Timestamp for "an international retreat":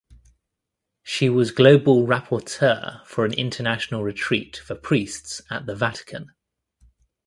3.23-4.57